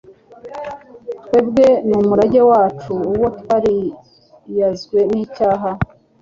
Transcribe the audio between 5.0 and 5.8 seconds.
n'icyaha,